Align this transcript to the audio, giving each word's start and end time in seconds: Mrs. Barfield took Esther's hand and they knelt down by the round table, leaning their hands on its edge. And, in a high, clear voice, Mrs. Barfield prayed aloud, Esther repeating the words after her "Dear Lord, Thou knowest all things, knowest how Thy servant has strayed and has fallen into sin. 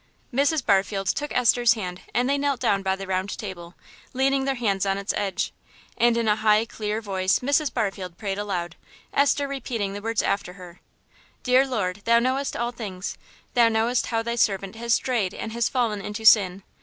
Mrs. 0.33 0.65
Barfield 0.65 1.05
took 1.05 1.31
Esther's 1.31 1.73
hand 1.75 2.01
and 2.11 2.27
they 2.27 2.39
knelt 2.39 2.59
down 2.59 2.81
by 2.81 2.95
the 2.95 3.05
round 3.05 3.37
table, 3.37 3.75
leaning 4.13 4.45
their 4.45 4.55
hands 4.55 4.83
on 4.83 4.97
its 4.97 5.13
edge. 5.15 5.53
And, 5.95 6.17
in 6.17 6.27
a 6.27 6.37
high, 6.37 6.65
clear 6.65 7.01
voice, 7.01 7.37
Mrs. 7.37 7.71
Barfield 7.71 8.17
prayed 8.17 8.39
aloud, 8.39 8.77
Esther 9.13 9.47
repeating 9.47 9.93
the 9.93 10.01
words 10.01 10.23
after 10.23 10.53
her 10.53 10.79
"Dear 11.43 11.67
Lord, 11.67 12.01
Thou 12.05 12.17
knowest 12.17 12.57
all 12.57 12.71
things, 12.71 13.15
knowest 13.55 14.07
how 14.07 14.23
Thy 14.23 14.33
servant 14.33 14.75
has 14.75 14.95
strayed 14.95 15.35
and 15.35 15.51
has 15.53 15.69
fallen 15.69 16.01
into 16.01 16.25
sin. 16.25 16.63